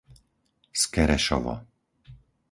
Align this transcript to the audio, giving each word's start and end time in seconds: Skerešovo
Skerešovo 0.83 1.55